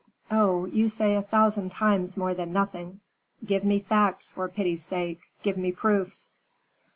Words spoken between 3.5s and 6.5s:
me facts, for pity's sake, give me proofs.